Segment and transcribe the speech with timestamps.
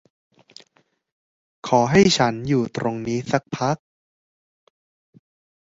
[1.67, 3.77] ขอให้ฉันอยู่ตรงนี้สักพัก